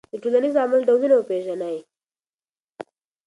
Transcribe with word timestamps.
د 0.11 0.13
ټولنیز 0.23 0.55
عمل 0.63 0.81
ډولونه 0.87 1.15
وپېژنئ. 1.17 1.77